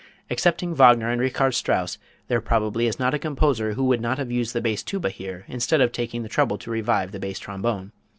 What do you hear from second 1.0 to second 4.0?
and Richard Strauss, there probably is not a composer who